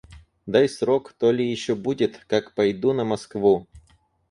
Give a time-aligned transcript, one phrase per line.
[0.47, 3.67] Дай срок, то ли еще будет, как пойду на Москву.